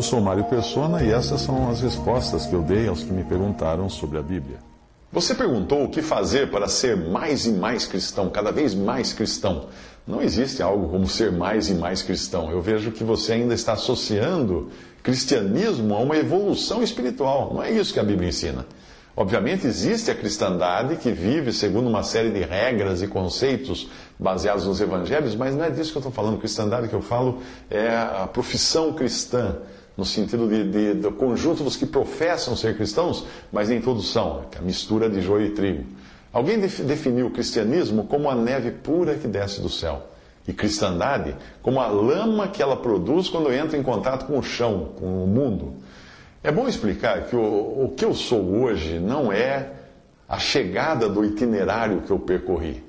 [0.00, 3.22] Eu sou Mário Persona e essas são as respostas que eu dei aos que me
[3.22, 4.56] perguntaram sobre a Bíblia.
[5.12, 9.66] Você perguntou o que fazer para ser mais e mais cristão, cada vez mais cristão.
[10.06, 12.50] Não existe algo como ser mais e mais cristão.
[12.50, 14.70] Eu vejo que você ainda está associando
[15.02, 17.52] cristianismo a uma evolução espiritual.
[17.52, 18.64] Não é isso que a Bíblia ensina.
[19.14, 24.80] Obviamente, existe a cristandade que vive segundo uma série de regras e conceitos baseados nos
[24.80, 26.38] evangelhos, mas não é disso que eu estou falando.
[26.38, 29.58] Cristandade que eu falo é a profissão cristã
[29.96, 34.44] no sentido de, de, do conjunto dos que professam ser cristãos, mas nem todos são,
[34.54, 35.84] é a mistura de joio e trigo.
[36.32, 40.06] Alguém definiu o cristianismo como a neve pura que desce do céu,
[40.46, 44.92] e cristandade como a lama que ela produz quando entra em contato com o chão,
[44.98, 45.74] com o mundo.
[46.42, 49.72] É bom explicar que o, o que eu sou hoje não é
[50.28, 52.82] a chegada do itinerário que eu percorri.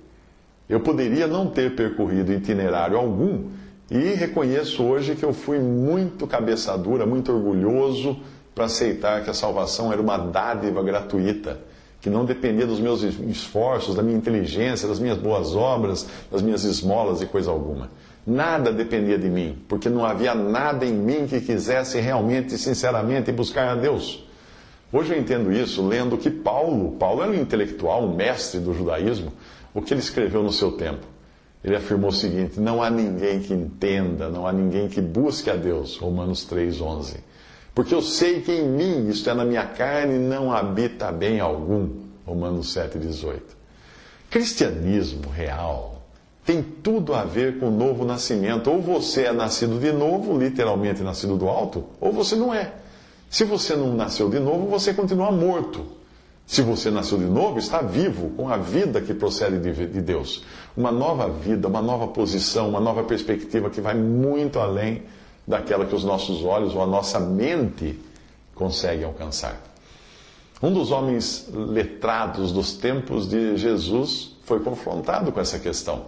[0.70, 3.50] Eu poderia não ter percorrido itinerário algum
[3.92, 8.18] e reconheço hoje que eu fui muito cabeça dura, muito orgulhoso
[8.56, 11.60] para aceitar que a salvação era uma dádiva gratuita,
[12.00, 16.64] que não dependia dos meus esforços, da minha inteligência, das minhas boas obras, das minhas
[16.64, 17.90] esmolas e coisa alguma.
[18.26, 23.68] Nada dependia de mim, porque não havia nada em mim que quisesse realmente, sinceramente buscar
[23.68, 24.26] a Deus.
[24.94, 29.34] Hoje eu entendo isso lendo que Paulo, Paulo era um intelectual, um mestre do judaísmo,
[29.74, 31.12] o que ele escreveu no seu tempo
[31.64, 35.56] ele afirmou o seguinte: não há ninguém que entenda, não há ninguém que busque a
[35.56, 35.98] Deus.
[35.98, 37.18] Romanos 3,11.
[37.74, 41.90] Porque eu sei que em mim, isto é, na minha carne, não habita bem algum.
[42.26, 43.40] Romanos 7,18.
[44.30, 46.02] Cristianismo real
[46.46, 48.70] tem tudo a ver com o novo nascimento.
[48.70, 52.74] Ou você é nascido de novo, literalmente nascido do alto, ou você não é.
[53.30, 55.86] Se você não nasceu de novo, você continua morto.
[56.52, 60.44] Se você nasceu de novo, está vivo, com a vida que procede de Deus.
[60.76, 65.04] Uma nova vida, uma nova posição, uma nova perspectiva que vai muito além
[65.48, 67.98] daquela que os nossos olhos ou a nossa mente
[68.54, 69.62] conseguem alcançar.
[70.62, 76.08] Um dos homens letrados dos tempos de Jesus foi confrontado com essa questão.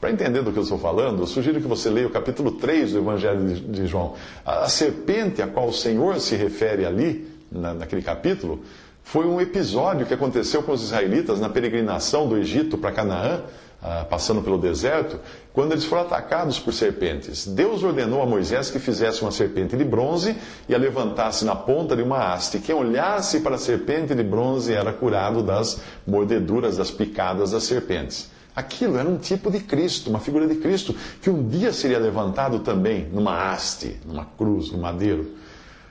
[0.00, 2.92] Para entender do que eu estou falando, eu sugiro que você leia o capítulo 3
[2.92, 4.14] do Evangelho de João.
[4.46, 8.62] A serpente a qual o Senhor se refere ali, naquele capítulo,
[9.04, 13.42] foi um episódio que aconteceu com os israelitas na peregrinação do Egito para Canaã,
[13.80, 15.20] ah, passando pelo deserto,
[15.52, 17.46] quando eles foram atacados por serpentes.
[17.46, 20.34] Deus ordenou a Moisés que fizesse uma serpente de bronze
[20.66, 22.58] e a levantasse na ponta de uma haste.
[22.58, 28.30] Quem olhasse para a serpente de bronze era curado das mordeduras, das picadas das serpentes.
[28.56, 32.60] Aquilo era um tipo de Cristo, uma figura de Cristo, que um dia seria levantado
[32.60, 35.43] também numa haste, numa cruz, no madeiro.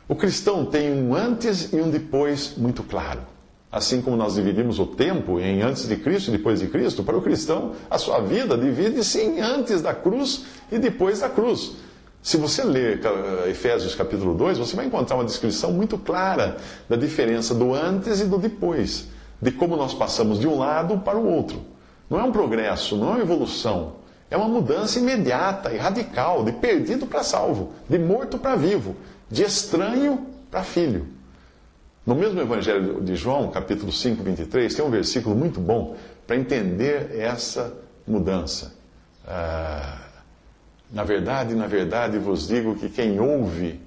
[0.06, 3.22] O cristão tem um antes e um depois muito claro.
[3.72, 7.18] Assim como nós dividimos o tempo em antes de Cristo e depois de Cristo, para
[7.18, 11.72] o cristão, a sua vida divide-se em antes da cruz e depois da cruz.
[12.22, 13.00] Se você ler
[13.48, 16.58] Efésios capítulo 2, você vai encontrar uma descrição muito clara
[16.90, 19.08] da diferença do antes e do depois,
[19.42, 21.62] de como nós passamos de um lado para o outro.
[22.10, 23.94] Não é um progresso, não é uma evolução,
[24.30, 28.96] é uma mudança imediata e radical, de perdido para salvo, de morto para vivo
[29.30, 31.08] de estranho para filho.
[32.06, 35.96] No mesmo Evangelho de João, capítulo 5, 23, tem um versículo muito bom
[36.28, 37.74] para entender essa
[38.06, 38.74] mudança.
[39.26, 40.00] Ah,
[40.92, 43.80] na verdade, na verdade vos digo que quem ouve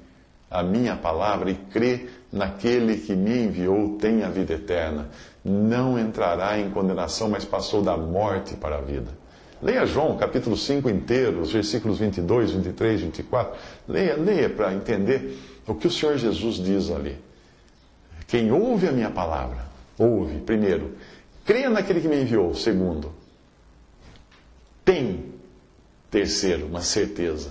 [0.51, 5.09] a minha palavra e crê naquele que me enviou tem a vida eterna.
[5.45, 9.11] Não entrará em condenação, mas passou da morte para a vida.
[9.63, 13.59] Leia João, capítulo 5 inteiro, os versículos 22, 23, 24.
[13.89, 17.19] Leia, leia para entender o que o Senhor Jesus diz ali.
[18.27, 19.67] Quem ouve a minha palavra,
[19.99, 20.97] ouve, primeiro,
[21.45, 23.13] creia naquele que me enviou, segundo,
[24.85, 25.33] tem,
[26.11, 27.51] terceiro, uma certeza,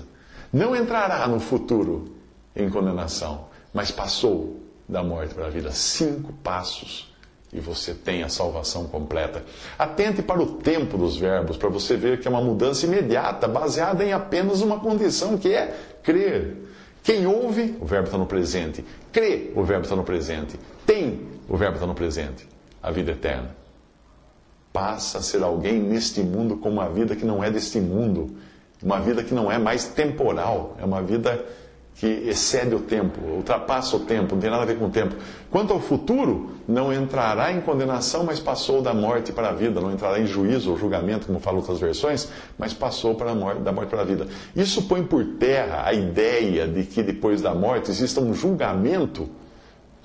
[0.53, 2.15] não entrará no futuro
[2.55, 5.71] em condenação, mas passou da morte para a vida.
[5.71, 7.14] Cinco passos
[7.53, 9.43] e você tem a salvação completa.
[9.77, 14.03] Atente para o tempo dos verbos, para você ver que é uma mudança imediata, baseada
[14.03, 16.65] em apenas uma condição que é crer.
[17.03, 18.83] Quem ouve, o verbo está no presente.
[19.11, 20.59] Crê, o verbo está no presente.
[20.85, 22.47] Tem, o verbo está no presente.
[22.81, 23.55] A vida eterna.
[24.73, 28.35] Passa a ser alguém neste mundo com uma vida que não é deste mundo.
[28.83, 31.45] uma vida que não é mais temporal, é uma vida
[31.95, 35.15] que excede o tempo, ultrapassa o tempo, não tem nada a ver com o tempo.
[35.49, 39.91] Quanto ao futuro, não entrará em condenação, mas passou da morte para a vida, não
[39.91, 43.89] entrará em juízo ou julgamento, como falam outras versões, mas passou para morte, da morte
[43.89, 44.27] para a vida.
[44.53, 49.29] Isso põe por terra a ideia de que depois da morte exista um julgamento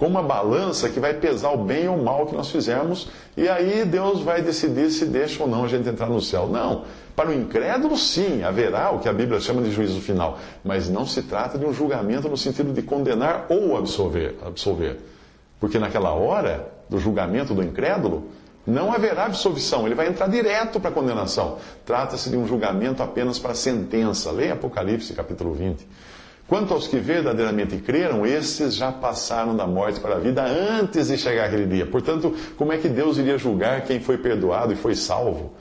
[0.00, 3.46] com uma balança que vai pesar o bem ou o mal que nós fizemos, e
[3.46, 6.48] aí Deus vai decidir se deixa ou não a gente entrar no céu.
[6.48, 6.86] Não.
[7.14, 11.04] Para o incrédulo, sim, haverá o que a Bíblia chama de juízo final, mas não
[11.04, 14.36] se trata de um julgamento no sentido de condenar ou absolver.
[14.42, 15.00] absolver.
[15.60, 18.30] Porque naquela hora do julgamento do incrédulo,
[18.66, 21.58] não haverá absolvição, ele vai entrar direto para a condenação.
[21.84, 24.30] Trata-se de um julgamento apenas para sentença.
[24.30, 25.86] Leia Apocalipse capítulo 20.
[26.50, 31.16] Quanto aos que verdadeiramente creram, esses já passaram da morte para a vida antes de
[31.16, 31.86] chegar aquele dia.
[31.86, 35.52] Portanto, como é que Deus iria julgar quem foi perdoado e foi salvo?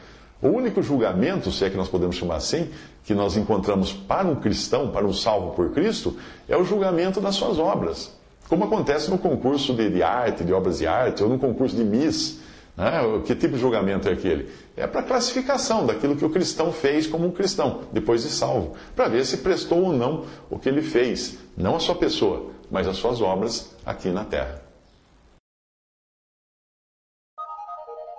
[0.42, 2.72] O único julgamento, se é que nós podemos chamar assim,
[3.04, 7.36] que nós encontramos para um cristão, para um salvo por Cristo, é o julgamento das
[7.36, 8.12] suas obras.
[8.48, 12.40] Como acontece no concurso de, arte, de obras de arte, ou no concurso de Miss.
[12.80, 13.22] Né?
[13.26, 14.50] Que tipo de julgamento é aquele?
[14.78, 19.10] É para classificação daquilo que o cristão fez como um cristão, depois de salvo, para
[19.10, 22.96] ver se prestou ou não o que ele fez, não a sua pessoa, mas as
[22.96, 24.62] suas obras aqui na terra.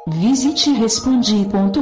[0.07, 1.81] Visite respondi.com.br.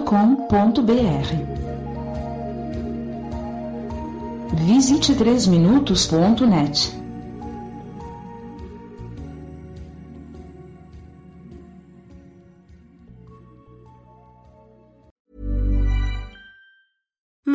[4.54, 6.97] Visite 3minutos.net.